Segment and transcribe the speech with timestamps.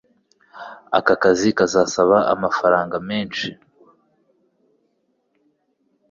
[0.97, 3.47] Aka kazi kazasaba amafaranga menshi.